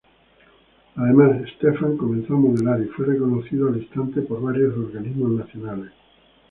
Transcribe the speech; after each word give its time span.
Además, 0.95 1.43
Stefan 1.57 1.95
comenzó 1.95 2.33
a 2.33 2.37
modelar 2.39 2.81
y 2.81 2.85
fue 2.87 3.05
reconocido 3.05 3.67
al 3.69 3.79
instante 3.83 4.23
por 4.23 4.41
varios 4.41 4.75
organismos 4.75 5.29
nacionales. 5.33 5.91